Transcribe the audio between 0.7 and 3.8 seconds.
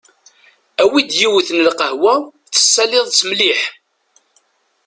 Awi-d yiwet n lqehwa tessaliḍ-tt mliḥ.